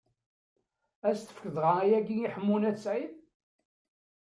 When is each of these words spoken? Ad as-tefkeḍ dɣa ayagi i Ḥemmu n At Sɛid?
Ad 1.07 1.13
as-tefkeḍ 1.15 1.51
dɣa 1.55 1.73
ayagi 1.83 2.17
i 2.21 2.29
Ḥemmu 2.33 2.57
n 2.57 2.67
At 2.69 2.77
Sɛid? 2.83 3.13